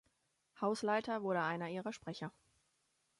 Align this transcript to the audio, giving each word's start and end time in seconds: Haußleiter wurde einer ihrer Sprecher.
Haußleiter 0.61 1.21
wurde 1.21 1.43
einer 1.43 1.69
ihrer 1.69 1.93
Sprecher. 1.93 2.33